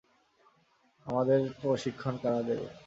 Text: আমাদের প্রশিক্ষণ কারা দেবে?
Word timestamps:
আমাদের 1.05 1.39
প্রশিক্ষণ 1.61 2.13
কারা 2.23 2.41
দেবে? 2.47 2.67